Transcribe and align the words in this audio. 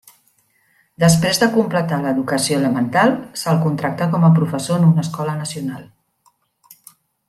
Després 1.03 1.39
de 1.43 1.49
completar 1.57 1.99
l'educació 2.07 2.59
elemental, 2.63 3.15
se'l 3.43 3.63
contractà 3.69 4.11
com 4.17 4.29
a 4.29 4.35
professor 4.41 4.81
en 4.83 4.91
una 4.93 5.09
Escola 5.09 5.41
Nacional. 5.47 5.89